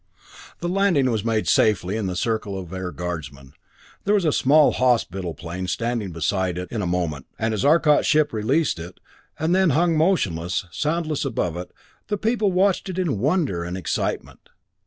[0.61, 3.53] The landing was made safely in the circle of Air Guardsmen.
[4.03, 8.07] There was a small hospital plane standing beside it in a moment, and as Arcot's
[8.07, 8.99] ship released it,
[9.37, 11.71] and then hung motionless, soundless above it,
[12.07, 14.49] the people watched it in wonder and excitement.